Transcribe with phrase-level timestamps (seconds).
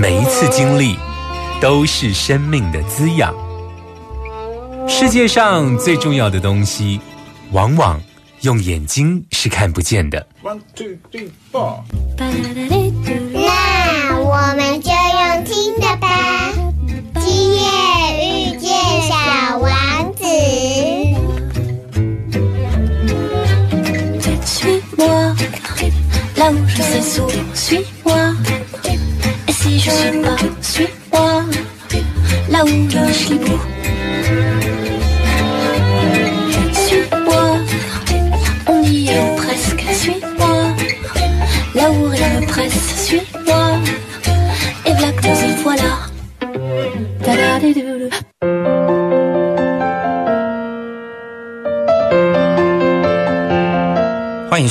[0.00, 0.96] 每一次经历
[1.60, 3.34] 都是生命的滋养。
[4.88, 7.00] 世界上最重要的东西，
[7.50, 8.00] 往往
[8.42, 10.24] 用眼睛是看不见的。
[10.44, 11.80] One two three four。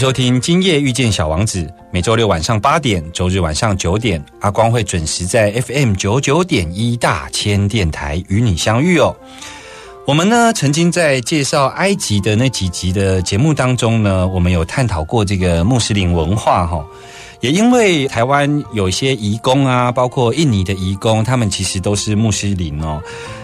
[0.07, 9.13] 收听《今夜遇见小王子》，每周六晚上八点，周日晚上九点，阿光会准时在 FM 九九点一大千电台与你相遇哦。
[10.05, 16.87] 我们呢，曾经在介绍埃及的那几集的节目当中呢，我们有探讨过这个穆斯林文化哈。
[17.41, 23.03] 也因为台湾有一些移工啊，包括印尼的移工，他们其实都是穆斯林哦。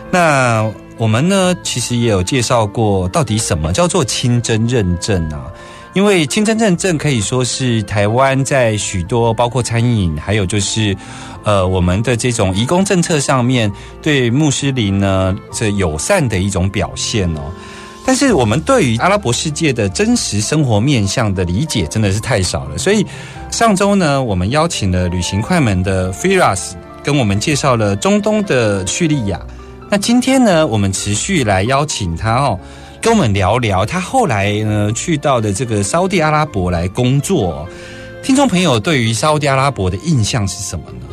[0.09, 5.52] 那我们呢，其实也有介绍过，到底什么叫做清真认证啊？
[5.93, 10.95] 因为清真正正可以说是台湾在许多包括餐饮，还有就是
[11.43, 13.71] 呃我们的这种移工政策上面
[14.01, 17.41] 对穆斯林呢这友善的一种表现哦。
[18.05, 23.05] 但是我们对于阿拉伯世界的真实生活面向的理解真的是太少了，所以
[23.49, 26.71] 上周呢，我们邀请了旅行快门的 Firas
[27.03, 29.39] 跟我们介绍了中东的叙利亚。
[29.89, 32.59] 那今天呢，我们持续来邀请他哦。
[33.03, 37.68] 跟我们聊聊他后来呢去到的这个沙地阿拉伯来工作，
[38.24, 41.08] 听众朋友对于沙地阿拉伯的印象是什么呢？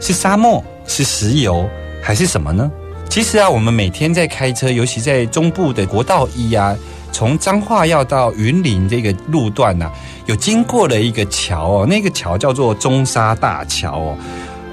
[0.00, 1.64] 是沙漠，是石油，
[2.02, 2.68] 还是什么呢？
[3.08, 6.76] 其实啊，我们每天在开车，尤其在中部的国道一啊，
[7.12, 9.88] 从彰化要到云林这个路段呐，
[10.26, 14.16] 有经过了一个桥哦，那个桥叫做中沙大桥哦。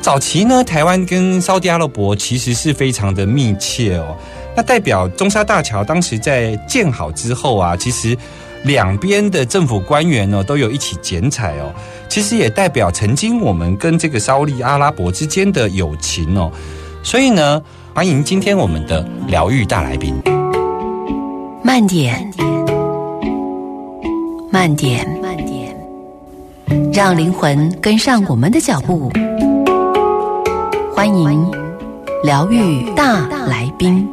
[0.01, 4.17] 早期呢，台湾跟沙地阿拉伯其实是非常的密切哦。
[4.55, 8.17] 那代表中沙大桥当时在建好之后啊，其实
[8.63, 11.73] 两边的政府官员呢都有一起剪彩哦。
[12.07, 16.49] 其实也代表曾经我们跟这个沙利阿拉伯之间的友情哦。
[17.03, 17.61] 所以呢，
[17.93, 20.15] 欢迎今天我们的疗愈大来宾。
[21.61, 22.31] 慢点，
[24.51, 25.75] 慢点，慢点，
[26.93, 29.11] 让灵魂跟上我们的脚步。
[30.95, 31.51] 欢迎
[32.23, 34.07] 疗愈大来宾。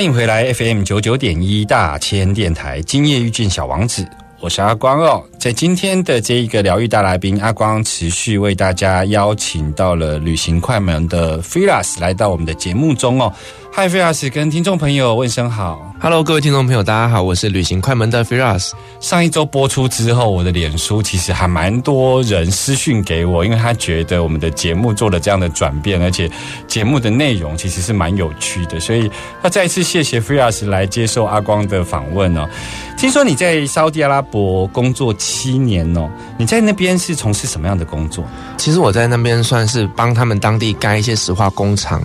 [0.00, 4.02] 欢迎回来 FM 九九点一大千电台，今夜遇见小王子，
[4.40, 5.22] 我是阿光哦。
[5.40, 13.32] 在今天的这一个疗愈大来宾，阿光持续为大家邀请到了旅行快门的 Firas 来到我们的节目中哦。
[13.72, 15.80] 嗨，Firas，跟听众朋友问声好。
[15.98, 18.72] Hello，各位听众朋友，大家好，我是旅行快门的 Firas。
[19.00, 26.28] 上一周播出之后，我的脸书其实还蛮多人私讯给我，因为他觉得我们的节目做了这样的转变，而且
[26.66, 29.10] 节目的内容其实是蛮有趣的，所以
[29.42, 32.46] 要再一次谢谢 Firas 来接受阿光的访问哦。
[32.98, 38.24] 听说你在沙地阿拉伯工作七年哦，你在那边是从事什么样的工作？
[38.56, 42.02] 其实我在那边算是帮他们当地盖一些石化工厂。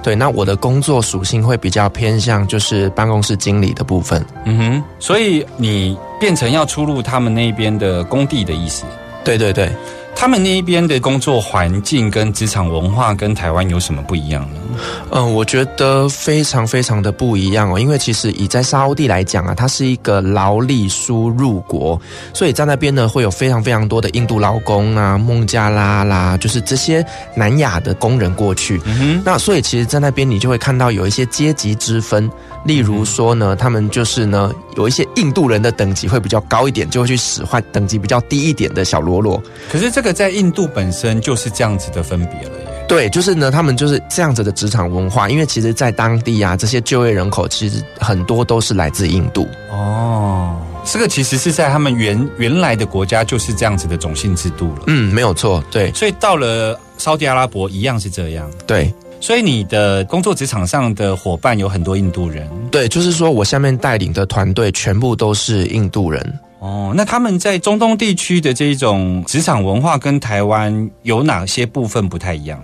[0.00, 4.24] 对，那我的工作属性会比较偏向就是办公室经理的部分。
[4.44, 8.84] 嗯哼，所以你变成要出入他们那边的工地的意思。
[9.24, 9.68] 对对对，
[10.20, 14.60] 他们那一边的工作环境跟职场文化跟台湾有什么不一样呢？
[15.12, 22.00] 嗯，我觉得非常非常的不一样哦，因为其实以在沙欧地来讲啊，它是一个劳力输入国，
[22.34, 27.04] 所以在那边呢会有非常非常多的印度劳工啊、孟加拉啦，就是这些
[27.36, 28.80] 南亚的工人过去。
[28.86, 32.28] 嗯那所以其实，在那边你就会看到有一些阶级之分，
[32.64, 39.40] 例如说呢，他们就是呢有一些印度人的等级会比较高一点，就会去使唤等级比较低一点的小喽啰。
[39.70, 42.84] 可是这个在印度本身就是这样子的分别了耶。
[42.88, 49.46] 对，就是呢，他们就是这样子的职场文化，因为其实，在当地啊，这些就业人口其实很多都是来自印度。
[49.70, 50.56] 哦，
[50.86, 54.84] 这个其实是在他们原原来的国家就是这样子的种姓制度了。
[54.86, 58.50] 嗯，没有错，对所以到了沙特阿拉伯一样是这样。
[58.66, 66.40] 对所以你的工作职场上的伙伴有很多印度人对，就是说我下面带领的团队全部都是印度人。
[66.58, 66.92] 哦。
[66.96, 72.62] 那他们在中东地区的这种职场文化跟台湾有哪些部分不太一样？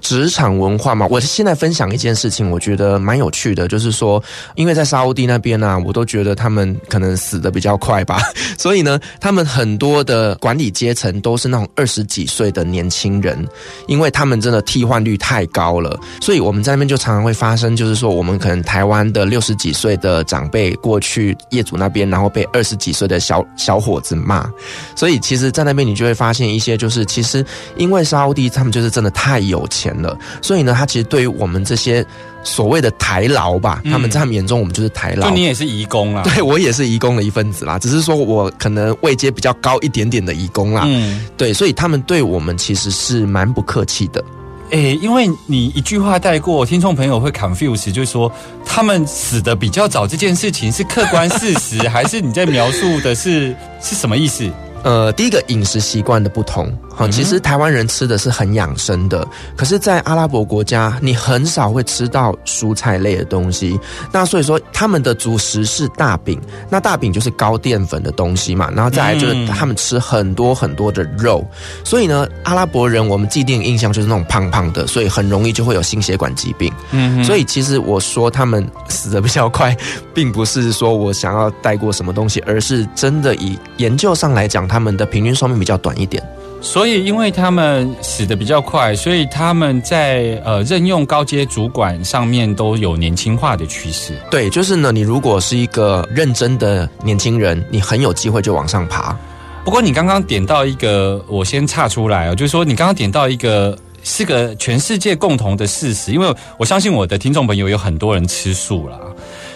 [0.00, 4.22] 职场文化嘛，我现在分享一件事情，我觉得蛮有趣的，就是说，
[4.54, 8.20] 因为在沙乌地那边呢、我都觉得他们可能死的比较快吧，
[8.58, 13.46] 所以呢，他们很多的管理阶层都是那种二十几岁的年轻人，
[13.86, 24.48] 因为他们真的替换率太高了，所以我们在那边就常常会发生，就是说，我们可能台湾的六十几岁的长辈过去业主那边，然后被二十几岁的小小伙子骂，
[24.96, 27.44] 所以其实，在那边你就会发现一些，就是其实
[27.76, 32.04] 因为沙乌地他们就是真的太有钱了，所以呢，他其实对于我们这些
[32.42, 35.34] 所谓的台劳吧，嗯他们在他们眼中我们就是台劳就。
[35.34, 36.22] 你也是移工啦。
[36.34, 40.82] 对我也是移工的一份子啦，只是说我可能位阶比较高一点点的移工啦。
[40.86, 44.24] 嗯，对，所以他们对我们其实是蛮不客气的。
[44.70, 48.30] 诶，因为你一句话带过，听众朋友会 confuse，就是说
[48.66, 54.46] 他们死的比较早这件事情是客观事实， 还是你在描述的是是什么意思？
[54.84, 59.26] 呃，第一个饮食习惯的不同，哈，嗯其实台湾人吃的是很养生的，
[59.56, 63.78] 可是，在阿拉伯国家，你很少会吃到蔬菜类的东西。
[64.12, 66.40] 那所以说，他们的主食是大饼，
[66.70, 71.44] 那大饼就是高淀粉的东西嘛，然后再来就是嗯他们吃很多很多的肉，
[71.84, 76.72] 所以呢，阿拉伯人我们既定印象就是那种胖胖的，所以很容易就会有心血管疾病。
[76.92, 79.76] 嗯所以其实我说他们死的比较快，
[80.14, 86.22] 并不是说我想要带过什么东西，而是真的以研究上来讲，他们的平均寿命比较短一点。
[86.60, 94.12] 所以因为他们死的比较快，所以他们在呃任用高阶主管上面都有年轻化的趋势。
[94.28, 99.16] 对，就是呢，你如果是一个认真的年轻人，你很有机会就往上爬。
[99.64, 108.98] 不过你刚刚点到一个，我先岔出来哦，就是说你刚刚点到一个是个全世界共同的事实，因为我相信我的听众朋友有很多人吃素啦。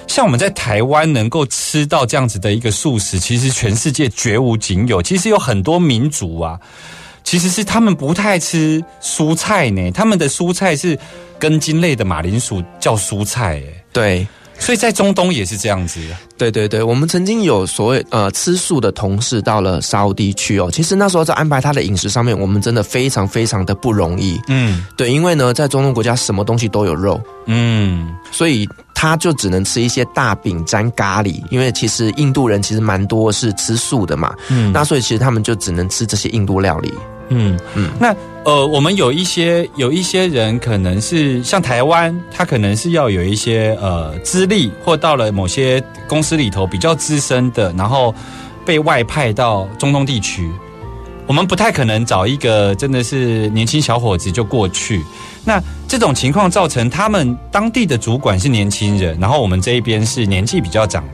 [0.07, 5.03] 像我们在台湾能够吃到这样子的一个素食，其实全世界绝无仅有。
[5.03, 6.61] 其实有很多民族啊，
[7.25, 10.99] 其实是他们不太吃蔬菜呢，他们的蔬菜是
[11.39, 14.27] 根茎类的马铃薯叫蔬菜，哎，对，
[14.63, 16.01] 所以在中东也是这样子。
[16.39, 24.41] 对对对，我们曾经有所谓呃吃素的同事到了沙烏地区哦，其实那时候在安排他的饮食上面，我们真的非常非常的不容易。
[24.47, 24.85] 嗯。
[24.97, 34.73] 对，因为呢，在中东国家什么东西都有肉，嗯，所以他就只能吃一些大饼沾咖喱，因为其实印度人其实蛮多是吃素的嘛，嗯。
[34.73, 36.95] 那所以其实他们就只能吃这些印度料理。
[37.29, 37.89] 嗯嗯。
[37.89, 48.13] 嗯，那呃，我们有一些有一些人可能是像台湾，他可能是要有一些呃资历，或到了某些公司里头比较资深的，然后
[48.67, 50.51] 被外派到中东地区。
[51.29, 55.05] 我们不太可能找一个真的是年轻小伙子就过去。
[55.45, 61.05] 那这种情况造成他们当地的主管是年轻人，然后我们这一边是年纪比较长，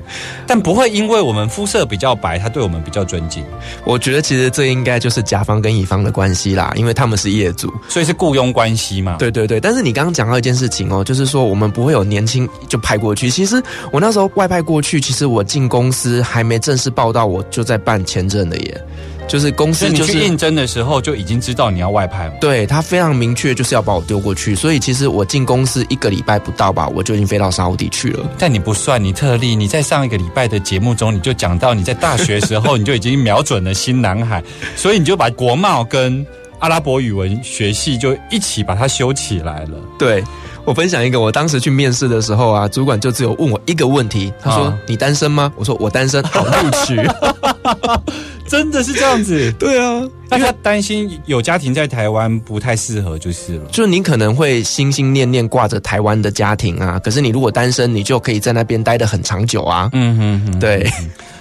[0.46, 3.42] 但不会因为我们肤色比较白，他对我们比较尊敬，
[3.84, 7.72] 我觉得其实这应该就是甲方跟乙方的关系啦，因为他们是业主。
[7.88, 9.16] 所以是雇佣关系嘛。
[9.18, 13.28] 对对对，但是你刚刚讲到一件事情哦，就是说我们不会有年轻就派过去。
[13.30, 18.84] 其实我那时候外派过去，其实我进公司还没正式报道，我就在办签证的耶。
[19.28, 22.32] 就是公司你司就是去应征的时候就已经知道你要外派了？
[22.40, 24.54] 对他非常明确，就是要把我丢过去。
[24.54, 28.26] 所以其实我进公司一个礼拜不到吧，我就已经飞到沙烏地去了。
[28.38, 34.42] 但你不算，你特例，你在上一个礼拜的节目中，你就讲到你在大学时候你就已经瞄准了新南海，
[34.74, 36.26] 所以你就把国贸跟
[36.60, 39.78] 阿拉伯语文学系就一起把它修起来了。
[39.98, 40.24] 对
[40.64, 46.96] 我分享一个，我当时去面试的时候啊，主管就只有问我一个问题，他说：“啊你单身吗？”我说：“我单身。”好录取。
[48.48, 49.52] 真的是这样子？
[49.58, 53.66] 对啊，那他担心有家庭在台湾不太适合就是了。
[53.70, 59.88] 就你可能会心心念念挂着台湾的家庭啊，可是你如果单身，你就可以在那边待得很长久啊。
[59.92, 60.58] 嗯哼哼。
[60.58, 60.90] 对，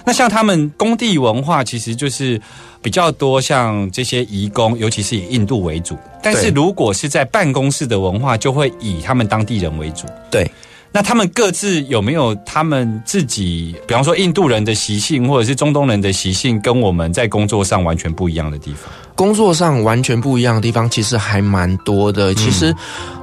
[0.04, 2.40] 那像他们工地文化，其实就是
[2.80, 5.96] 比较多像这些移工，尤其是以印度为主。
[6.22, 10.06] 但是如果是在办公室的文化，就会以他们当地人为主。
[10.30, 10.50] 对，
[10.98, 18.92] 那他们各自有没有他们自己，比方说印度人的习性，或者是中东人的习性，跟我们在工作上完全不一样的地方？
[19.14, 22.34] 工作上完全不一样的地方，其实还蛮多的。
[22.34, 22.74] 其实，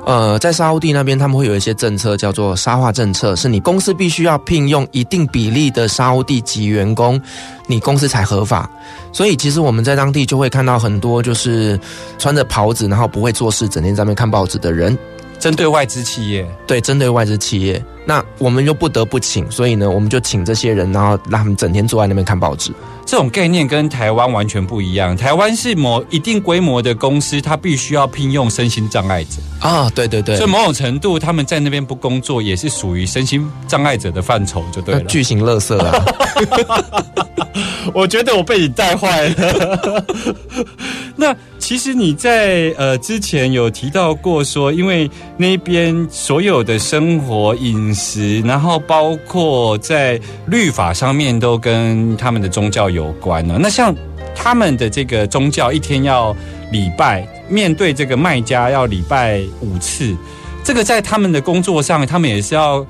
[0.05, 7.22] 呃，在沙烏地那边，他们会有一些政策，叫做沙化政策，是你公司必须要聘用一定比例的沙烏地籍员工，
[7.67, 8.70] 你公司才合法。
[9.12, 11.77] 所以，其实我们在当地就会看到很多就是
[12.17, 14.98] 穿着袍子，然后不会做事，整天在那边看报纸的人。
[15.46, 22.72] 针对外资企业，对，针对外资企业，那我们又不得不请，所以呢，我们就请这些人，然后让他们整天坐在那边看报纸。
[23.06, 25.16] 这种概念跟台湾完全不一样。
[25.16, 35.02] 台湾是某一定规模的公司，它必须要聘用身心障碍者啊，对对对，所以某种程度他们在那边不工作，也是属于身心障碍者的范畴，就对了。
[35.04, 36.04] 巨型垃圾啊！
[37.94, 40.06] 我觉得我被你带坏了。
[41.16, 53.57] 那其实你在呃之前有提到过说，因为那边所有的生活饮食，然后包括在律法上面都跟他们的宗教有关呢。
[53.60, 53.91] 那像
[54.36, 56.38] 他们的这个宗教，一天要
[56.72, 60.15] 礼拜，面对这个卖家要礼拜五次，
[60.63, 62.86] 这个在他们的工作上，他们也是要。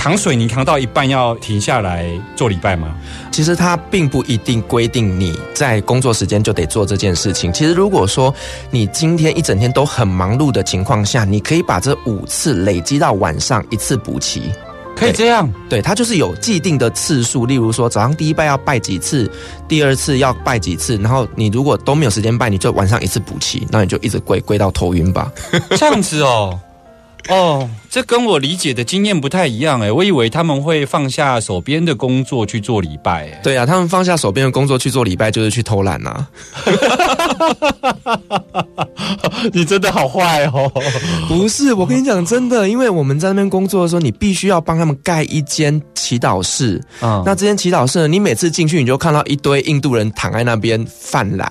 [0.00, 2.96] 扛水泥扛到一半要停下来做礼拜吗？
[3.30, 7.52] 其实它并不一定规定你在工作时间就得做这件事情。
[7.52, 8.34] 其实如果说
[8.70, 14.50] 你今天一整天都很忙碌的情况下，你可以把这五次累积到晚上一次补齐，
[14.96, 15.46] 可以这样。
[15.68, 19.30] 对，它就是有既定的次数，例如说早上第一拜要拜几次，
[19.68, 25.30] 第二次要拜几次，然后你如果都没有时间拜，你就晚上一次补齐，那你就一直跪跪到头晕吧。
[25.76, 26.58] 这样子哦。
[27.28, 33.40] 哦，这跟我理解的经验不太一样哎，我以为他们会放下手边的工作去做礼拜哎。
[33.42, 36.26] 对啊，他们放下手边的工作去做礼拜，就是去偷懒呐。
[39.52, 40.70] 你真的好坏哦！
[41.28, 47.22] 不是，我跟你讲真的，因为我们在那边工作的时候，你必须要帮他们盖一间祈祷室啊。
[47.24, 51.50] 那这间祈祷室呢，你每次进去，你就看到一堆印度人躺在那边泛懒。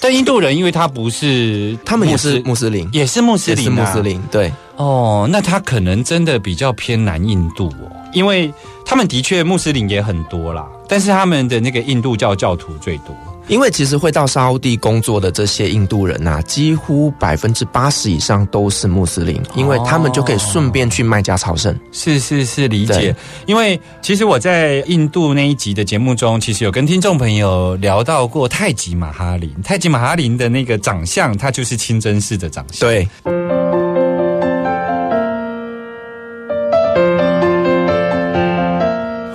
[0.00, 4.52] 但印度人，因为他不是，他们也是穆斯林，也是穆斯林，穆斯林，对。
[4.76, 8.52] 哦，那他可能真的比较偏南印度哦，因为
[8.84, 13.14] 他们的确穆斯林也很多啦，但是他们的那个印度教教徒最多。
[13.46, 21.78] 因为其实会到沙地工作的这些印度人呐，几乎百分之八十以上都是穆斯林，因为他们就可以顺便去麦加朝圣。
[21.92, 23.14] 是是是，理解。
[23.44, 29.52] 因为其实我在印度那一集的节目中，其实有跟听众朋友聊到过太极马哈林。
[29.62, 32.88] 太极马哈林的那个长相，他就是清真寺的长相。
[32.88, 33.06] 对。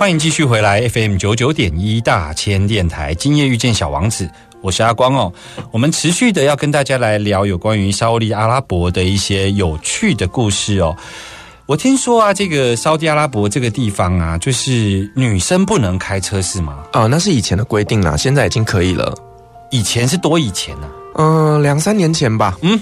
[0.00, 4.26] 欢迎继续回来 FM 九九点一大千电台，今夜遇见小王子，
[4.62, 5.30] 我是阿光哦。
[5.70, 10.96] 我们持续的要跟大家来聊有关于沙利阿拉伯的一些有趣的故事哦。
[11.66, 16.78] 我听说啊，这个沙地阿拉伯这个地方啊，就是女生不能开车是吗？
[16.92, 19.14] 啊，那是以前的规定啦，现在已经可以了。
[19.70, 20.88] 以前是多以前呢？
[21.16, 22.56] 嗯，两三年前吧。
[22.62, 22.80] 嗯。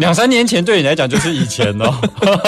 [0.00, 1.94] 两三年前对你来讲就是以前哦，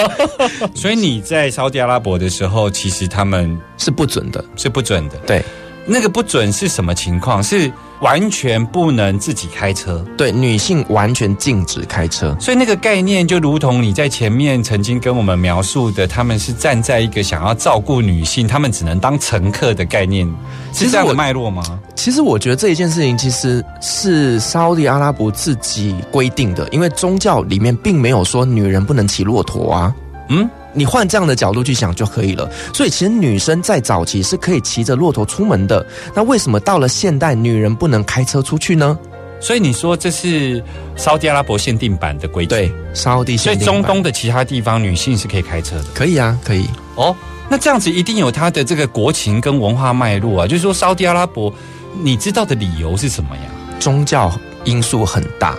[0.73, 5.17] 所以你在沙特阿拉伯的时候，其实他们是不准的，是不准的。
[5.27, 5.45] 对，
[5.85, 7.41] 那个不准是什么情况？
[7.43, 7.71] 是？
[8.03, 20.29] 完全不能自己开车，对女性完全禁止开车，所以那个概念就如同你在前面曾经跟我们描述的，他们是站在一个想要照顾女性，他们只能当乘客的概念，
[20.73, 21.63] 是这样的脉络吗？
[21.95, 29.95] 其实我觉得这一件事情其实是沙特阿拉伯自己规定的，因为宗教里面并没有说女人不能骑骆驼啊，
[30.27, 30.49] 嗯。
[30.73, 32.49] 你换这样的角度去想就可以了。
[32.73, 35.85] 所以其实女生在早期是可以骑着骆驼出门的。
[36.13, 38.97] 那为什么到了现代，女人不能开车出去呢？
[39.39, 40.63] 所以你说这是
[40.95, 42.57] 沙地阿拉伯限定版的规定？
[42.57, 43.37] 对，沙特。
[43.37, 45.85] 所以中东的其他地方女性是可以开车的？
[45.93, 46.65] 可以啊，可以。
[46.95, 47.15] 哦，
[47.49, 50.47] 那这样子一定有它的这个国情跟文化脉络啊。
[50.47, 51.53] 就是说沙地阿拉伯，
[52.01, 53.43] 你知道的理由是什么呀？
[53.79, 54.31] 宗教
[54.63, 55.57] 因素很大。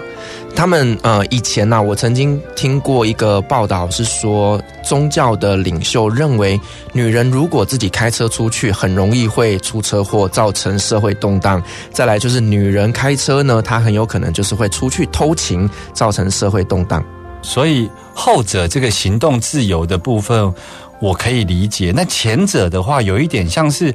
[0.57, 6.59] 他们呃，以前呢，我曾经听过一个报道，是说宗教的领袖认为，
[6.93, 11.63] 女人如果自己开车出去，很容易会出车祸，造成社会动荡。
[11.91, 17.05] 再来就是，女人开车呢，她很有可能就是会出去偷情，造成社会动荡。
[17.43, 20.55] 所以后者这个行动自由的部分，
[21.01, 21.93] 我可以理解。
[21.95, 23.95] 那前者的话，有一点像是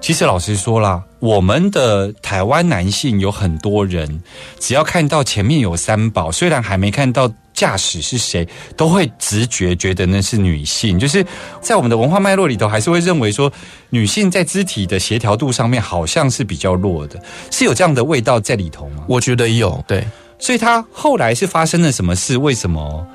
[0.00, 4.22] 其实老实说啦，我们的台湾男性有很多人，
[4.58, 10.98] 只要看到前面有三宝，虽然还没看到驾驶是谁，都会直觉觉得那是女性。
[10.98, 11.24] 就是
[11.60, 13.52] 在我们的文化脉络里头，还是会认为说
[13.90, 19.04] 女性在肢体的协调度上面好像是比较弱的，是有这样的味道在里头吗？
[19.06, 20.04] 我觉得有，对，
[20.38, 22.38] 所以他后来是发生了什么事？
[22.38, 23.06] 为什么？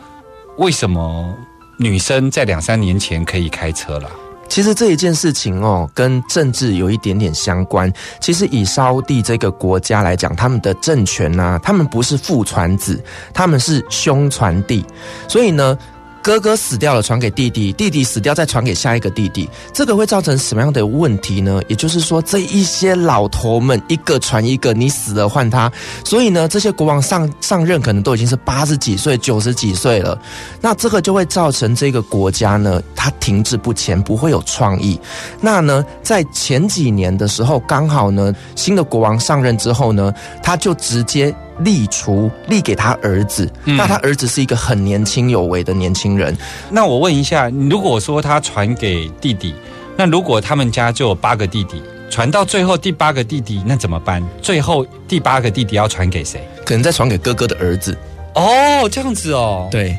[0.60, 1.36] 为什么
[1.80, 4.10] 女生在两三年前可以开车了？
[4.48, 7.92] 其实这一件事情哦，跟政治有一点点相关。
[8.20, 14.86] 其实以沙地这个国家来讲，他们的政权呢、他们不是父传子，他们是兄传弟，
[15.28, 15.78] 所以呢。
[16.26, 19.48] 哥哥死掉了，传给弟弟；弟弟死掉，再传给下一个弟弟。
[19.72, 21.62] 这个会造成什么样的问题呢？
[21.68, 25.72] 也就是说，这一些老头们一个传一个，你死了换他。
[26.04, 30.20] 所以呢，这些国王上上任可能都已经是八十几岁、九十几岁了。
[30.60, 35.00] 那这个就会造成这个国家呢，它停滞不前，不会有创意。
[35.40, 43.50] 那呢，在前几年的时候，刚好呢，新的国王上任之后呢，他就直接立除立给他儿子。
[43.64, 46.36] 那他儿子是一个很年轻有为的年轻人。
[46.70, 49.54] 那我问一下，如果说他传给弟弟，
[49.96, 54.22] 那如果他们家就有八个弟弟，传到最后第八个弟弟，那怎么办？
[54.42, 56.48] 最后第八个弟弟要传给谁？
[56.66, 57.98] 可能再传给哥哥的儿子。
[58.34, 59.68] 哦，这样子哦。
[59.72, 59.98] 对，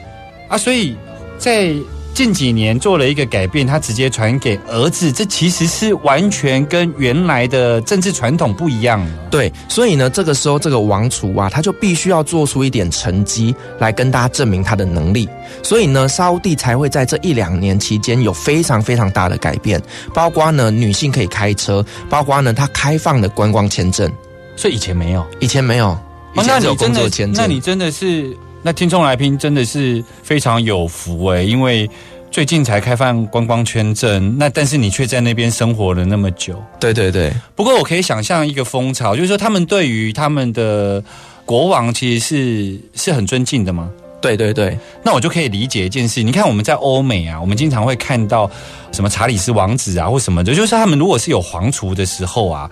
[0.49, 0.97] 啊，所以
[1.39, 1.73] 在
[2.17, 9.29] 近几年做了一个改变，他直接传给儿子，这其实是完全跟原来的政治传统不一样了。
[9.31, 15.29] 对，所以呢，这个时候这个王储啊，他就必须要做出一点成绩来跟大家证明他的能力。
[15.63, 19.79] 所以呢，沙烏地才会在这一两年期间有非常非常大的改变，
[20.15, 24.11] 包括呢女性可以开车，包括呢他开放的观光签证，
[24.57, 25.23] 所以以前没有。
[25.39, 25.95] 以前没有，
[26.35, 27.45] 那你真的工作签，证。
[27.45, 28.35] 那你真的是，
[28.67, 31.89] 那听众来宾真的是非常有福诶，因为
[32.33, 36.61] 最近才开放观光签证，那但是你却在那边生活了那么久。
[36.81, 41.01] 对对对，不过我可以想象一个风潮，就是说他们对于他们的
[41.45, 43.89] 国王其实是是很尊敬的吗？
[44.21, 48.51] 对对对，那我就可以理解一件事，你看我们在欧美啊，我们经常会看到
[48.97, 52.69] 什么查理斯王子啊或什么的，就是他们如果是有皇储的时候啊，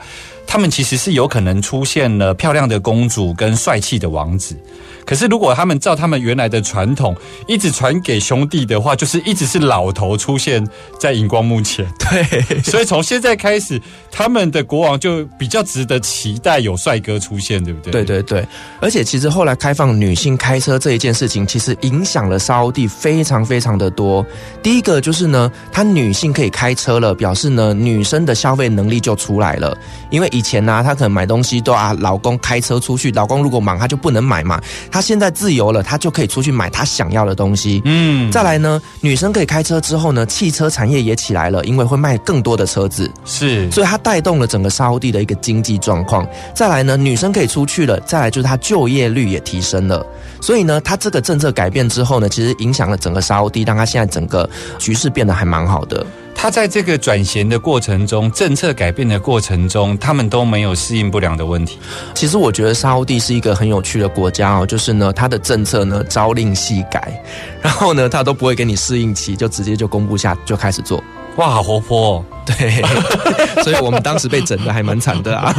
[0.46, 4.56] 他们其实是有可能出现了漂亮的公主跟帅气的王子。
[5.04, 7.14] 可是如果他们照他们原来的传统，
[7.46, 10.66] 一直传给兄弟的话，就是一直是老头出现
[10.98, 11.86] 在荧光幕前。
[12.00, 13.78] 对，所以从现在开始，
[14.10, 17.92] 他们的国王就比较值得期待有帅哥出现，对不对？
[17.92, 18.48] 对对对，
[18.80, 24.24] 而且其实后来开放女性开车这一件事情，其实影响了沙烏地非常非常的多。
[24.62, 29.76] 第一个就是呢，他女性可以开车了，表示呢女生的消费能力就出来了。
[30.10, 34.60] 因为以前呢、她可能买东西都啊，老公开车出去，老公如果忙，她就不能买嘛。
[34.90, 37.82] 她现在自由了，她就可以出去买她想要的东西。
[37.84, 43.10] 嗯，再来呢，女生可以开车之后呢，汽车产业也起来了，因为会卖更多的车子。
[43.24, 46.24] 是，所以它带动了整个沙烏地的一个经济状况。
[46.54, 50.06] 再来呢，女生可以出去了，再来就是她就业率也提升了。
[50.40, 54.48] 所以呢，她这个政策改变之后呢，其实影响了整个沙烏地，让她现在整个
[54.78, 56.03] 局势变得还蛮好的。
[56.34, 61.78] 他在这个转型的过程中，政策改变的过程中，他们都没有适应不良的问题。
[62.14, 67.18] 其实我觉得沙烏地是一个很有趣的国家哦，就是呢，它的政策呢朝令夕改，
[67.62, 71.02] 然后呢，它都不会给你适应期，就直接就公布下就开始做。
[71.36, 72.24] 哇，好活泼、哦！
[72.46, 72.80] 对，
[73.64, 75.52] 所以我们当时被整的还蛮惨的啊。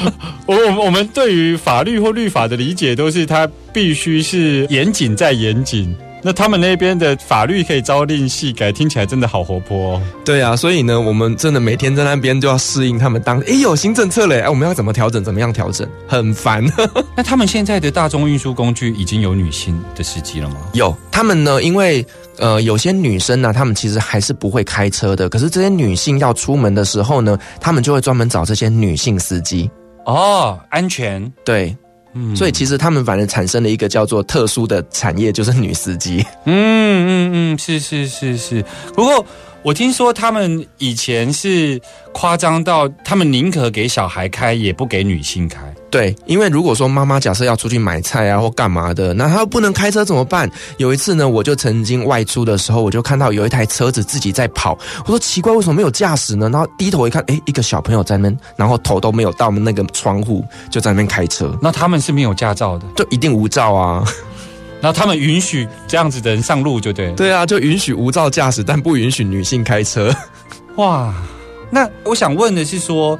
[0.44, 5.94] 我我们我们对于法律或律法的理解都是它必须是严谨再严谨。
[6.22, 10.02] 那他们那边的法律可以朝令夕改，听起来真的好活泼哦。
[10.24, 16.64] 对啊，所以呢，我们真的每天在那边就要适应他们当，哎，有新政策嘞，哎，我们要怎么调整，怎么样调整，很烦。
[17.16, 20.56] 那他们现在的大众运输工具已经有女性的司机了吗？
[20.74, 22.06] 有他们呢，因为
[22.38, 29.70] 呃，有些女生呢，她们其实还是不会开车的，可是这些女性要出门的时候呢，她们就会专门找这些女性司机。
[30.06, 31.30] 哦，安全。
[31.44, 31.76] 对，
[32.14, 36.24] 嗯所以其实他们反而产生了一个叫做特殊的产业，就是女司机。
[36.44, 38.64] 嗯嗯嗯，是是是是。
[38.94, 39.24] 不过
[39.64, 41.80] 我听说他们以前是
[42.12, 45.60] 夸张到，他们宁可给小孩开，也不给女性开。
[45.88, 50.50] 对，因为如果说妈妈假设要出去买菜啊或干嘛的，那她不能开车怎么办？
[50.78, 56.48] 有一次呢，我就曾经外出的时候，我就看到有一台车子自己在跑，我说奇怪，为什么没有驾驶呢？
[56.48, 64.04] 然后低头一看，诶，一个小朋友在那边，然后头都没有到那个窗户，就在那边开车，那他们是没有驾照的，就一定无照啊。
[64.82, 67.12] 然后他们允许这样子的人上路，就对了。
[67.14, 70.12] 对啊，就允许无照驾驶，但不允许女性开车。
[70.76, 71.14] 哇，
[71.70, 73.16] 那我想问的是说，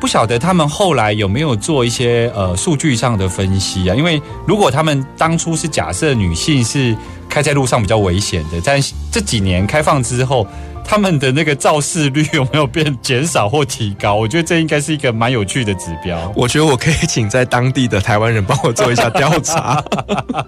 [0.00, 3.94] 不晓得他们后来有没有做一些呃数据上的分析啊？
[3.94, 6.96] 因为如果他们当初是假设女性是
[7.28, 8.80] 开在路上比较危险的，但
[9.12, 10.46] 这几年开放之后，
[10.84, 14.14] 他们的那个肇事率有没有变减少或提高？
[14.14, 16.32] 我觉得这应该是一个蛮有趣的指标。
[16.36, 19.82] 我觉得我可以请在当地的台湾人帮我做一下调查。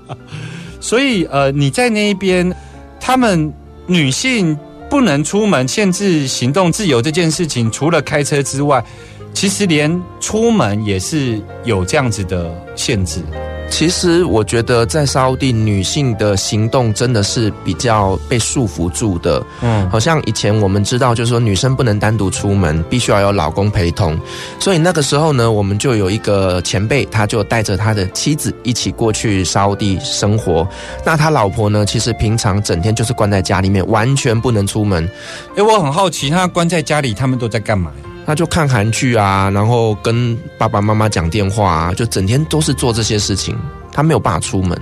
[0.78, 2.54] 所以呃，你在那一边，
[3.00, 3.52] 他们
[3.86, 4.56] 女性
[4.88, 8.84] 不能出门、限制行动自由这件事情，除了开车之外，
[9.32, 13.20] 其实连出门也是有这样子的限制。
[13.68, 19.44] 其实我觉得在沙地女性的行动真的是比较被束缚住的。
[19.60, 24.18] 嗯，好像以前我们知道，就是说女生不能单独出门，必须要有老公陪同。
[24.58, 30.66] 所以那个时候呢，我们就有一个前辈，他就带着他的妻子一起过去沙地生活。
[31.04, 35.06] 那他老婆呢，其实平常整天就是关在家里面，完全不能出门。
[35.54, 37.92] 哎，我很好奇，他关在家里，他们都在干嘛？
[38.26, 43.56] 他就看韩剧啊，然后跟爸爸妈妈讲电话啊，就整天都是做这些事情。
[43.92, 44.78] 他没有办法出门。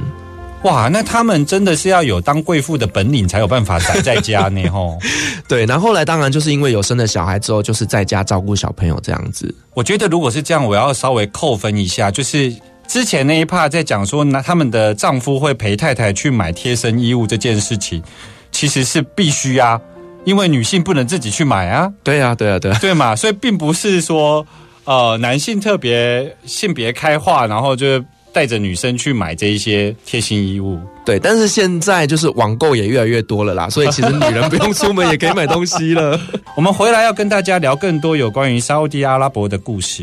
[0.62, 4.66] 哇，那他们真的是要有当贵妇的本领，才有办法宅在家呢？
[4.72, 4.98] 吼，
[5.46, 5.66] 对。
[5.66, 9.54] 然后后来当然就是因为有生了小孩之后，就是在家照顾小朋友这样子。
[9.74, 12.50] 我觉得如果是这样，我要稍微扣分一下，就是
[12.88, 18.02] 之前那一 part 在讲说，那他们的丈夫会陪太太去买贴身衣物这件事情，
[18.50, 19.78] 其实是必须啊。
[20.24, 24.46] 因为女性不能自己去买啊，对啊，对啊，对，对嘛，所以并不是说，
[24.84, 30.78] 呃，男性特别性别开化，然后就带着女生去买这一些贴心衣物。
[31.04, 36.18] 对，但是现在就是网购也越来越多了啦，所以其实女人不用出门也可以买东西了。
[36.56, 40.02] 我们回来要跟大家聊更多有关于沙地阿拉伯的故事。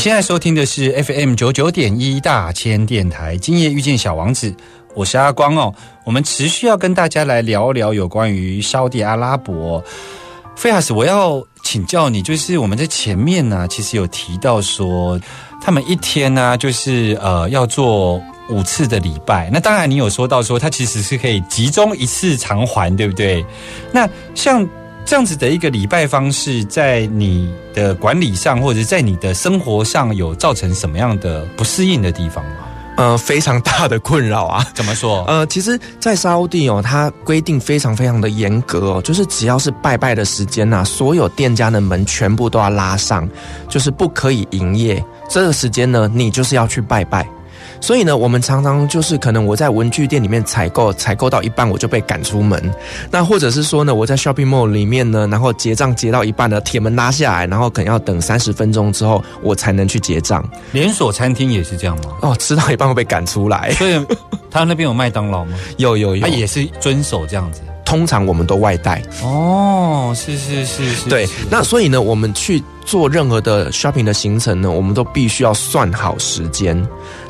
[0.00, 4.50] 现在收听的是 FM 九九点一大千电台，今夜遇见小王子，
[4.94, 5.74] 我是阿光哦。
[6.06, 9.84] 我们持续要跟大家来聊聊有关于沙地阿拉伯。
[10.56, 15.20] 费亚斯，我要请教你，就是我们在前面呢，其实有提到说，
[15.60, 19.50] 他们一天呢，就是呃要做五次的礼拜。
[19.52, 23.44] 那当然，你有说到说，它其实是可以集中一次偿还，对不对？
[23.92, 24.66] 那像。
[25.04, 32.50] 这样子的一个礼拜方式，在你的管理上，或者在你的生活上有造成什么样的不适应的地方吗？
[32.96, 34.64] 呃，非常大的困扰啊！
[34.74, 35.24] 怎么说？
[35.28, 43.26] 呃，其实，在沙地哦，它规定非常非常的严格哦，就是只要是拜拜的时间呐，所有店家的门全部都要拉上，
[43.68, 45.02] 就是不可以营业。
[45.30, 47.26] 这个时间呢，你就是要去拜拜。
[47.80, 52.62] 所以呢，我们常常就是可能我在文具店里面采购，采购到一半我就被赶出门。
[53.10, 60.44] 那或者是说呢，我在 shopping mall 里面呢，然后结账结到一半呢，铁门拉下来，然后可能要等三十分钟之后，我才能去结账。
[60.72, 62.12] 连锁餐厅也是这样吗？
[62.20, 63.72] 哦，吃到一半会被赶出来。
[63.72, 63.98] 所以
[64.50, 65.56] 他那边有麦当劳吗？
[65.78, 67.62] 有 有有，他也是遵守这样子。
[67.84, 69.02] 通常我们都外带。
[69.24, 71.08] 哦，是是是是。
[71.08, 76.80] 对，那所以呢，我们去做任何的 shopping 的行程呢，我们都必须要算好时间。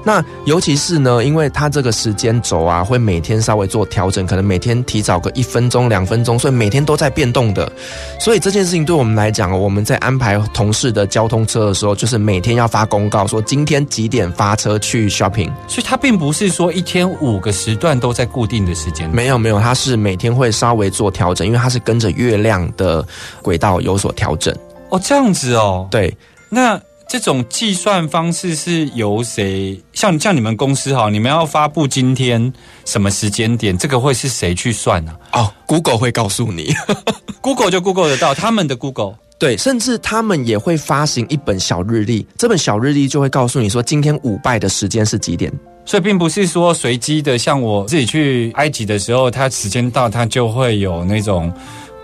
[0.05, 7.71] 那尤其是呢，因为它这个时间轴啊，会每天稍微做调整，可能每天提早个一分钟、两分钟，所以每天都在变动的。
[8.19, 15.51] 所以这件事情对我们来讲，我们在安排同事的交通车的时候，就是每天要发公告说今天几点发车去 shopping。
[15.69, 23.07] 所以它并不是说一天五个时段都在固定的时间，没有没有，它是每天会稍微做调整，因为它是跟着月亮的
[23.43, 24.55] 轨道有所调整。
[24.89, 26.17] 哦，这样子哦，对，
[26.49, 26.81] 那。
[27.11, 29.77] 这种计算方式是由谁？
[29.93, 32.53] 像像你们公司哈，你们要发布今天
[32.85, 35.13] 什么时间点，这个会是谁去算呢？
[35.33, 36.73] 哦，Google 会告诉你，
[37.43, 45.53] Google 就 Google 得到他们的 Google，对，甚至他们也会发行一本小日历，这本小日历就会告诉你说今天五拜的时间是几点。
[45.85, 51.53] 所以并不是说随机的，像我自己去埃及的时候，它时间到，它就会有那种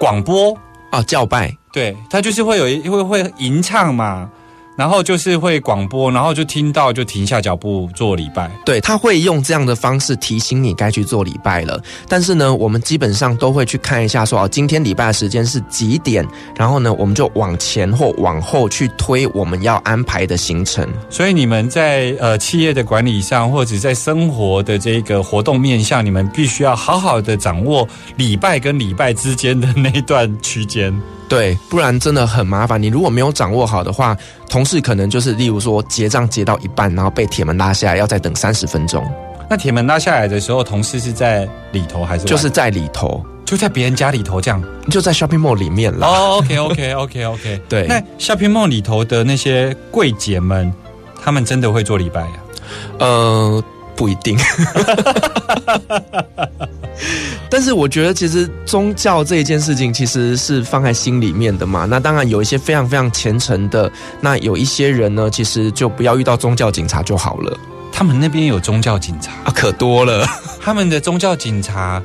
[0.00, 0.52] 广播
[0.90, 4.28] 啊叫拜，对，它就是会有一会会吟唱嘛。
[4.76, 8.50] 然后就是会广播，然后就听到就停下脚步做礼拜。
[8.64, 11.80] 对他会用这样的方式提醒你该去做礼拜了。
[12.06, 16.26] 但是呢，我们基本上都会去看一下，说哦，今天礼拜的时间是几点？
[16.54, 20.86] 然后呢，我们就往前或往后去推我们要安排的行程。
[21.08, 30.94] 所以你们在呃企业的管理上，或者在生活的这个活动面向，你们必须要好好的掌握礼拜跟礼拜之间的那段区间。
[31.28, 32.80] 对，不然真的很麻烦。
[32.80, 34.16] 你如果没有掌握好的话，
[34.48, 39.04] 同事可能就是，例如说结账结到一半，然后被铁门拉下来，要再等三十分钟。
[39.48, 42.24] 那铁门拉下来的时候，同事是在里头还是？
[42.24, 46.06] 就是在里头，就在别人家里头这样，就在 shopping mall 里面了。
[46.06, 47.60] 哦，OK OK OK OK。
[47.68, 50.72] 对，那 shopping mall 里头的那些柜姐们，
[51.22, 52.32] 他们真的会做礼拜呀？
[52.98, 53.64] 呃。
[53.96, 54.36] 不一定，
[57.50, 61.86] 但是我觉得其实宗教这一件事情其实是放在心里面的嘛。
[61.86, 67.58] 那当然有一些非常非常虔诚的，那有一些人呢，其实就不要遇到宗教警察就好了。
[67.90, 70.26] 他们那边有宗教警察，啊，可多了。
[70.60, 72.02] 他们的宗教警察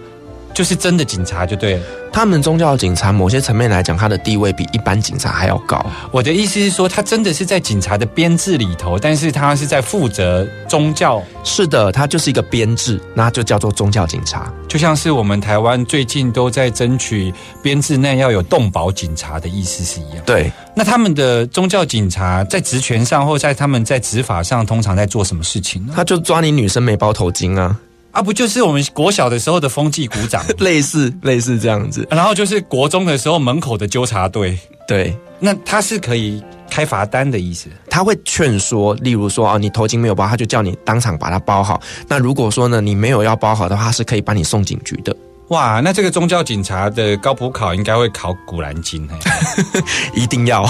[0.61, 1.83] 就是真的警察就对了。
[2.13, 5.83] 他们宗教警察某些层面来讲，他的地位比一般警察还要高。
[6.11, 14.53] 我的意思是说，他真的是在警察的编制里头，但是他是在负责宗教，是的，他就是一个编制，那就叫做宗教警察。
[14.67, 20.23] 就像是我们台湾最近都在争取编制内要有动保警察的意思是一样。
[20.27, 25.93] 对，那他们的宗教警察在职权上，或在他们在执法上，通常在做什么事情呢？
[25.95, 27.75] 他就抓你女生没包头巾啊，
[28.11, 32.07] 啊，不就是我们国小的时候的风纪鼓掌， 类似类似这样子。
[32.11, 37.69] 然后就是国中的时候门口的纠察队，对，那他是可以开罚单的意思。
[37.89, 41.79] 他会劝说，例如说啊，你头巾没有包，他就叫你当场把它包好。
[42.07, 45.15] 那如果说呢，你没有要包好的话，他是可以把你送警局的。
[45.49, 49.81] 哇，那这个宗教警察的高普考应该会考古兰经，嘿
[50.15, 50.65] 一定要。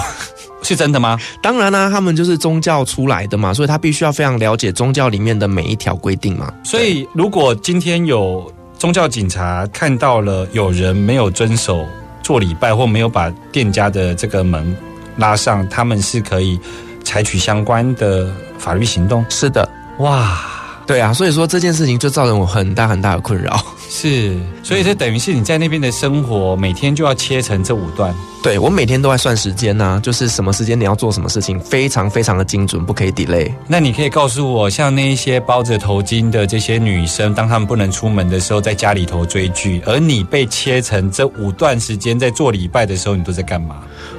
[0.63, 1.17] 是真的吗？
[1.41, 6.53] 当然啦、他们就是宗教出来的嘛，所以他必须要非常了解宗教里面的每一条规定嘛。
[6.63, 11.85] 所以如果今天有宗教警察看到了有人没有遵守
[12.23, 14.75] 做礼拜，或没有把店家的这个门
[15.17, 16.59] 拉上，他们是可以
[17.03, 19.25] 采取相关的法律行动。
[19.29, 19.67] 是的，
[19.99, 20.39] 哇，
[20.85, 23.59] 对啊，所以说这件事情就造成我很大很大的困扰。
[23.89, 28.15] 是，所以这等于是你在那边的生活，每天就要切成这五段。
[28.43, 33.51] 对我每天都在算时间呐、就是什么时间你要做什么事情，非常非常的精准，不可以 delay。
[33.67, 43.77] 那你可以告诉我，像那一些包着头巾的这些女生，当她们不能出门的时候，在家里头追剧，而你被切成这五段时间，在做礼拜的时候，你都在干嘛？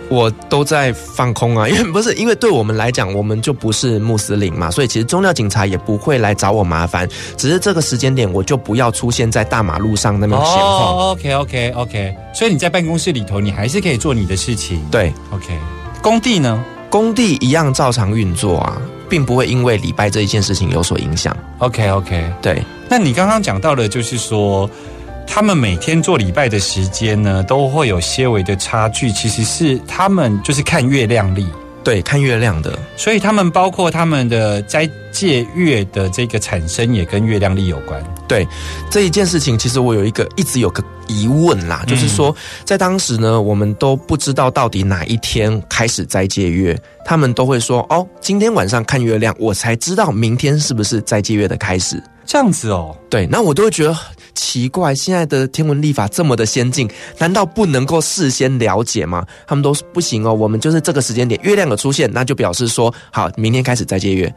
[0.09, 10.97] 我都在放空啊，因为不是因为对我们来讲，我们就不是穆斯林嘛，所以其实宗教警察也不会来找我麻烦，只是这个时间点我就不要出现在大马路上那边闲晃。
[10.97, 14.85] 哦，OK OK OK，所以你在办公室里头，你还是可以做你的事情。
[14.91, 15.59] 对，，OK。
[16.03, 21.37] 工地呢工地一样照常运作啊，并不会因为礼拜这一件事情有所影响。
[21.59, 22.33] ？OK OK。
[22.43, 24.69] 对，那你刚刚讲到的，就是说，
[25.27, 31.47] 他们每天做礼拜的时间呢，都会有些微的差距，其实是他们就是看月亮历。
[31.85, 38.03] 对，看月亮的，所以他们包括他们的斋戒月的这个产生，也跟月亮历有关。
[38.29, 38.47] 对
[38.91, 52.03] 这一件事情，其实我有一个一直有个疑问啦，就是说，在当时呢，我们都不知道到底哪一天开始斋戒月，他们都会说哦，今天晚上看月亮，我才知道明天是不是斋戒月的开始。
[52.25, 53.95] 这样子哦，对，那我都会觉得
[54.35, 59.25] 奇怪，现在的天文历法这么的先进，难道不能够事先了解吗？
[59.47, 64.35] 他们都说不行哦，我们就是这个时间点月亮的出现，那就表示说好，明天开始斋戒月。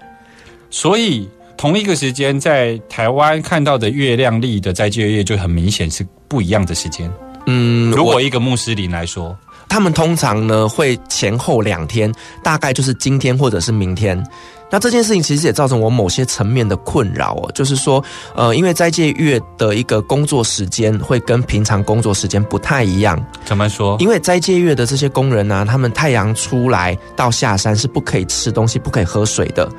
[0.70, 7.10] 所以同一个时间在台湾看到的月亮历的斋戒月就很明显是不一样的时间。
[7.48, 9.38] 嗯，如果一个穆斯林来说，
[9.70, 12.12] 他们通常呢会前后两天，
[12.44, 14.22] 大概就是今天或者是明天。
[14.70, 18.04] 那这件事情其实也造成我某些层面的困扰哦，就是说，
[18.36, 23.96] 呃，因为斋戒月的一个工作时间会跟平常工作时间不太一样，怎么说？
[24.00, 29.70] 因为斋戒月的这些工人呢、他们太阳出来到下山是不可以吃东西、不可以喝水的，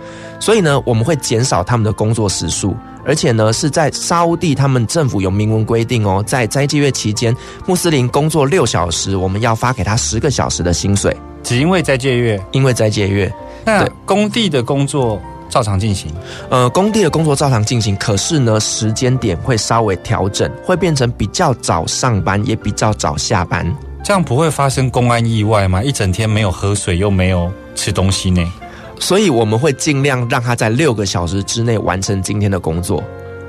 [0.41, 13.31] 所以呢，我们会减少他们的工作时数，而且呢，是在沙乌地他们政府有明文规定哦，在斋戒月期间，穆斯林工作六小时，我们要发给他十个小时的薪水，只因为斋戒月，因为斋戒月。
[13.67, 16.11] 那对工地的工作照常进行。
[16.49, 23.67] 呃，工地的工作照常进行，可是呢，时间点会稍微调整，会变成比较早上班，也比较早下班。
[24.03, 25.83] 这样不会发生公安意外吗？
[25.83, 28.51] 一整天没有喝水，又没有吃东西呢？
[28.99, 33.03] 所以我们会尽量让他在六个小时之内完成今天的工作。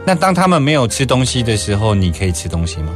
[0.08, 2.94] 那当他们没有吃东西的时候，你可以吃东西吗？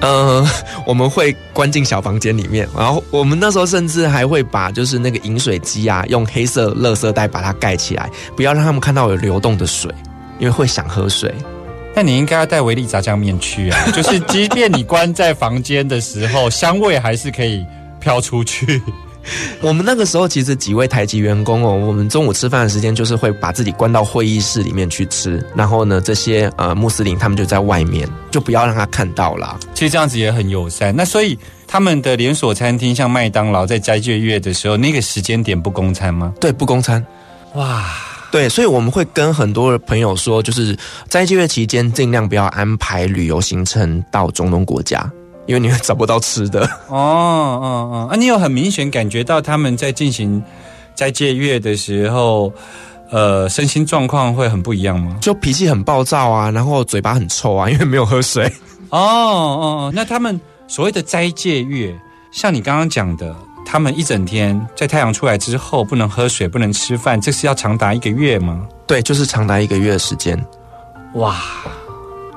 [0.00, 0.48] 呃，
[0.86, 9.92] 我们会关进小房间里面，然后我们那时候甚至还会把就是那个饮水机啊，用黑色垃圾袋把它盖起来，不要让他们看到有流动的水，
[10.38, 11.34] 因为会想喝水。
[11.92, 13.90] 那你应该要带维力炸酱面去啊！
[13.92, 17.66] 就是即便你关在房间的时候，香味还是可以
[17.98, 18.80] 飘出去。
[19.62, 29.58] 我们那个时候其实几位台籍员工哦，我们中午吃饭的时间就是会把自己关到会议室里面去吃，然后呢，这些呃穆斯林他们就在外面，就不要让他看到啦。
[29.74, 30.94] 其实这样子也很友善。
[30.94, 36.32] 那所以他们的连锁餐厅，像麦当劳，在斋戒月的时候，那个时间点不供餐吗？
[36.40, 37.04] 对，不供餐。
[37.54, 37.84] 哇，
[38.30, 40.76] 对，所以我们会跟很多的朋友说，就是
[41.08, 45.10] 在这月期间尽量不要安排旅游行程到中东国家，
[45.46, 46.64] 因为你会找不到吃的。
[46.88, 50.42] 哦哦哦，啊，你有很明显感觉到他们在进行
[50.94, 52.52] 斋戒月的时候，
[53.10, 55.16] 呃，身心状况会很不一样吗？
[55.20, 58.46] 就脾气很暴躁啊，然后嘴巴很臭啊， 因为没有喝水。
[58.90, 61.94] 哦哦哦，那他们所谓的斋戒月，
[62.30, 63.34] 像你刚刚讲的，
[63.66, 68.66] 他们一整天在太阳出来之后不能喝水、不能吃饭，这是要长达一个月吗？
[68.86, 70.38] 对，就是长达一个月的时间。
[71.14, 71.36] 哇，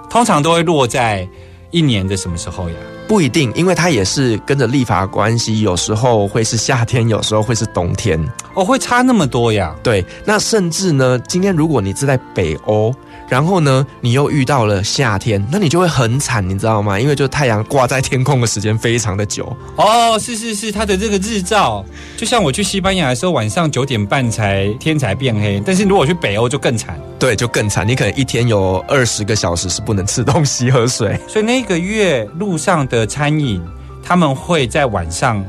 [0.09, 1.27] 通常都会落在
[1.71, 2.75] 一年的什么时候呀？
[3.07, 8.19] 不一定，因为它也是跟着立法关系，有时候会是夏天，有时候会是冬天。
[8.53, 9.73] 哦，会差那么多呀？
[9.81, 12.93] 对，那甚至呢，今天如果你是在北欧。
[13.29, 16.97] 然后呢，你又遇到了夏天，那你就会很惨，你知道吗？
[16.99, 19.55] 因为就太阳挂在天空的时间非常的久。
[19.75, 21.85] 哦，是是是，它的这个日照，
[22.15, 25.61] 就像我去西班牙的时候，晚上九点半才天才变黑。
[25.65, 27.85] 但是如果去北欧就更惨，对，就更惨。
[27.85, 31.19] 你可能一天有二十个小时是不能吃东西、喝水。
[31.27, 33.61] 所以那个月路上的餐饮，
[34.01, 35.43] 他们会在晚上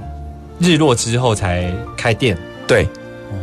[0.59, 2.37] 日落之后才开店。
[2.67, 2.89] 对，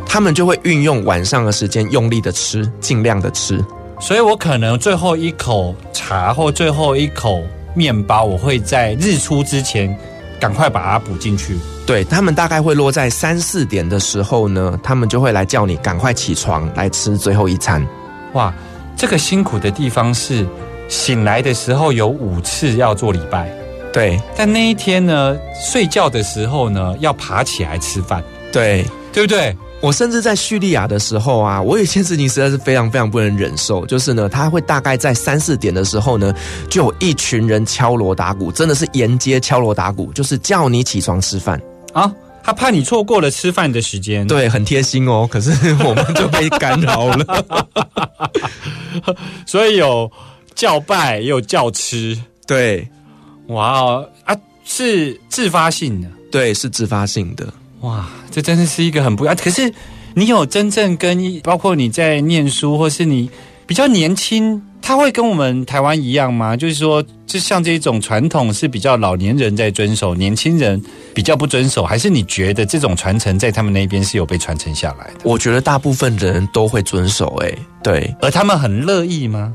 [0.06, 3.64] 他们就会运用晚上的时间，用力的吃，尽量的吃。
[3.98, 7.42] 所以我可能最后一口茶或最后一口
[7.74, 9.96] 面包，我会在日出之前
[10.38, 11.58] 赶快把它补进去。
[11.86, 17.86] 对他们大概会落在三四点的时候呢，他们就会来叫你赶快起床来吃最后一餐。
[18.32, 18.52] 哇，
[18.96, 20.46] 这个辛苦的地方是
[20.88, 23.50] 醒来的时候有五次要做礼拜，
[23.92, 24.20] 对。
[24.36, 29.56] 但那一天呢，睡觉的时候呢，要爬起来吃饭，对，对不对？
[29.86, 36.34] 我甚至在叙利亚的时候啊，我有一件事情实在是非常非常不能忍受，就是呢，他会大概在三四点的时候呢，
[36.68, 42.12] 就有一群人敲锣打鼓，真的是沿街敲锣打鼓，就是叫你起床吃饭啊。
[42.42, 45.24] 他怕你错过了吃饭的时间，对，很贴心哦。
[45.30, 45.52] 可是
[45.84, 47.46] 我们就被干扰了，
[49.46, 50.10] 所以有
[50.56, 52.20] 叫拜，也有叫吃。
[52.44, 52.88] 对，
[53.46, 57.46] 哇哦啊，是自发性的，对，是自发性的。
[57.86, 59.36] 哇，这真的是一个很不一样。
[59.36, 59.72] 可是，
[60.14, 63.30] 你有真正跟包括你在念书，或是你
[63.64, 66.56] 比较年轻，他会跟我们台湾一样吗？
[66.56, 70.82] 就是说，就像这种传统是比较老年人在遵守，年轻人
[71.14, 75.20] 比较不遵守，还是你觉得这种传承在他们那边是有被传承下来的？
[75.22, 79.54] 我觉得大部分的人都会遵守，哎，对，而他们很乐意吗？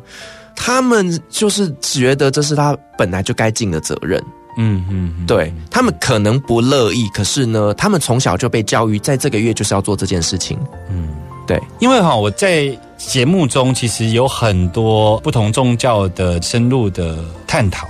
[0.55, 4.23] 他们就是觉得这是他本来就该尽的责任。
[4.57, 10.57] 嗯嗯，对他们可能不乐意，可是呢，他们从小就被教育，在这个月就是要做这件事情。
[10.89, 11.09] 嗯，
[11.47, 17.87] 对，因为哈，我在节目中其实有很多不同宗教的深入的探讨，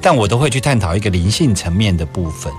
[0.00, 2.52] 但我都会去探讨一个灵性层面的部分。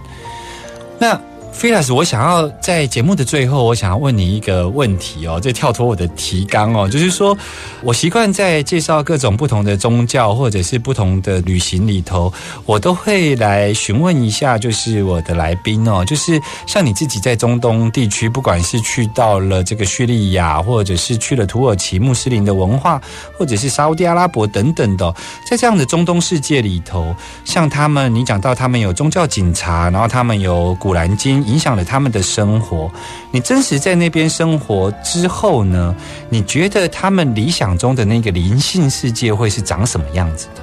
[0.99, 1.19] 那。
[1.51, 7.37] 菲拉斯，我想要在节目的最后，我想要问你一个问题哦，这跳脱我的提纲哦，就是说
[7.83, 12.33] 我习惯在介绍各种不同的宗教或者是不同的旅行里头，
[12.65, 22.99] 我都会来询问一下，就是我的来宾哦，就是像你自己在中东地区，不管是去到了这个叙利亚，或者是去了土耳其穆斯林的文化，
[23.37, 25.13] 或者是沙特阿拉伯等等的，
[25.47, 27.13] 在这样的中东世界里头，
[27.45, 31.40] 像他们，你讲到他们有宗教警察，然后他们有古兰经。
[31.45, 32.91] 影响了他们的生活。
[33.31, 35.95] 你真实在那边生活之后呢？
[36.29, 40.61] 你觉得他们理想中的那个灵性世界会是长什么样子的？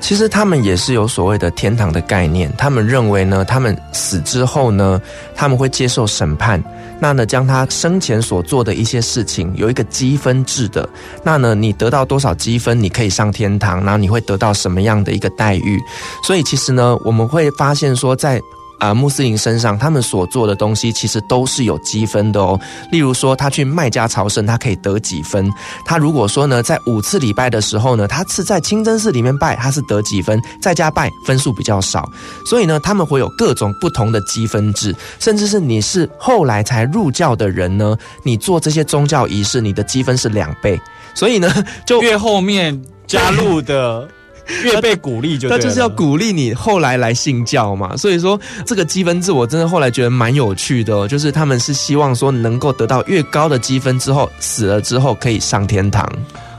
[0.00, 2.52] 其实他们也是有所谓的天堂的概念。
[2.56, 5.00] 他们认为呢，他们死之后呢，
[5.34, 6.62] 他们会接受审判。
[7.00, 10.88] 那呢，将他生前所做的一些事情有一个积分制的。
[11.24, 13.84] 那呢，你得到多少积分，你可以上天堂。
[13.84, 15.80] 然后你会得到什么样的一个待遇？
[16.22, 18.40] 所以其实呢，我们会发现说，在
[18.78, 22.58] 啊，穆斯林身上他们所做的东西其实都是有积分的哦。
[22.90, 25.50] 例如说，他去麦加朝圣，他可以得几分？
[25.84, 30.40] 他如果说呢，在五次礼拜的时候呢，他是在清真寺里面拜，他是得几分？
[30.62, 32.08] 在家拜分数比较少，
[32.46, 40.80] 所以呢，他们会有各种不同的积分制，甚至是你是后来才入教的人呢，你做这些宗教仪式，你的积分是两倍。
[41.14, 41.52] 所以呢，
[41.84, 44.08] 就越后面加入的。
[44.64, 47.96] 越被鼓励，就他就是要鼓励你后来来信教嘛。
[47.96, 56.10] 所以说，这个积分制我真的后来觉得蛮有趣的，就是他们是希望说能够得到越高的积分之后，死了之后可以上天堂。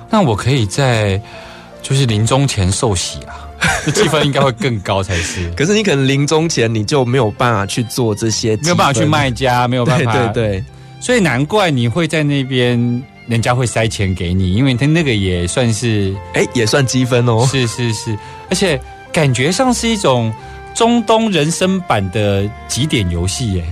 [0.10, 1.20] 那我可以在
[1.82, 3.50] 就是临终前受洗啊，
[3.86, 5.50] 这积分应该会更高才是。
[5.58, 10.64] 可是你可能临终前你就没有办法去做这些，没有办法去卖家，没有办法，对对对。
[11.02, 13.04] 所以难怪你会在那边。
[13.30, 17.48] 人家会塞钱给你，因为他那个也算是，哎，也算积分哦。
[17.50, 18.18] 是是是，
[18.50, 18.82] 而且
[19.14, 20.34] 感觉上是一种
[20.74, 23.64] 中东人生版的几点游戏耶，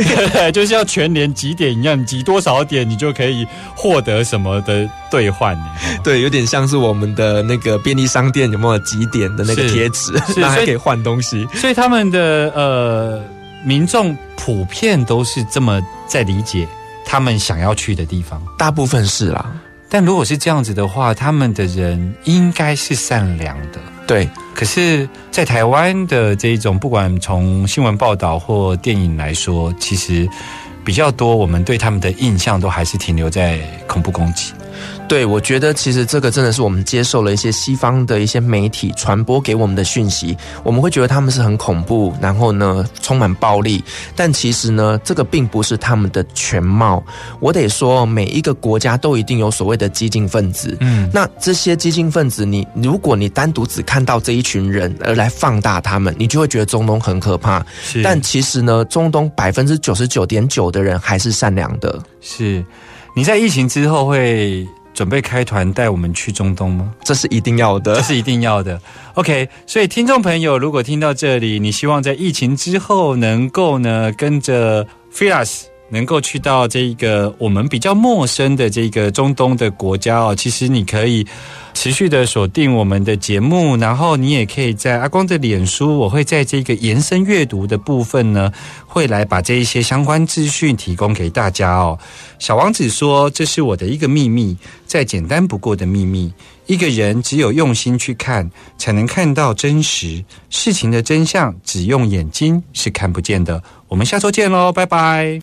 [0.52, 3.46] 就像全年几点一样，集多少点你就可以
[3.76, 5.58] 获得什么的兑换。
[6.02, 11.46] 对，有点像是我们的那个便利商店有没有几点的那个贴纸，那还 可以换东西。
[11.54, 13.22] 所以他们的呃
[13.64, 16.66] 民众普遍都是这么在理解。
[17.04, 19.52] 他们想要去的地方，大部分是啦。
[19.88, 23.78] 但如果是这样子的话，他们的人应该是善良的。
[24.06, 30.28] 对，可是，在台湾的这一种，不管从新闻报道或电影来说，其实
[30.84, 34.52] 比较多，我们对他们的印象都还是停留在恐怖攻击。
[35.12, 40.34] 对，我觉得其实这个真的是我们接受了一些西方的一些媒体传播给我们的讯息，
[40.64, 43.84] 我们会觉得他们是很恐怖，然后呢充满暴力，
[44.16, 47.04] 但其实呢这个并不是他们的全貌。
[47.40, 57.62] 我得说，每一个国家都一定有所谓的激进分子，嗯，那这些激进分子，你如果你单独只看到这一群人而来放大他们，你就会觉得中东很可怕。
[57.82, 62.02] 是但其实呢，中东百分之九十九点九的人还是善良的。
[62.22, 62.64] 是
[63.14, 66.92] 你在疫情之后会准备开团带我们去中东吗？
[67.02, 68.80] 这是一定要的，这是一定要的。
[69.14, 75.62] OK，所以听众朋友，如果听到这里，你希望在疫情之后能够呢跟着 Firas
[75.92, 81.26] 能够去到这个我们比较陌生的这个中东的国家哦，其实你可以
[81.74, 88.50] 持续的锁定我们的节目，然后你也可以在阿光的脸书，我会在这个延伸阅读的部分呢，
[88.86, 91.98] 会来把这一些相关资讯提供给大家哦。
[92.38, 96.32] 小王子说：“这是我的一个秘密，再简单不过的秘密。
[96.66, 101.54] 一个人只有用心去看，才能看到真实事情的真相。
[101.64, 105.40] 只用眼睛是看不见的。”我们下周见喽，拜拜。